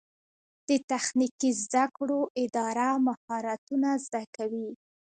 د 0.67 0.69
تخنیکي 0.89 1.49
زده 1.63 1.85
کړو 1.95 2.19
اداره 2.43 2.87
مهارتونه 3.07 3.89
زده 4.05 4.23
کوي 4.35 4.69